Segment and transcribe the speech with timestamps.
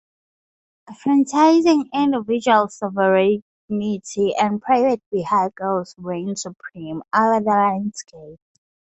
[0.89, 8.39] Franchising, individual sovereignty, and private vehicles reign supreme over the landscape.